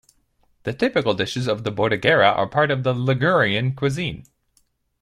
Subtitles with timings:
[0.63, 4.23] The typical dishes of Bordighera are part of the Ligurian cuisine.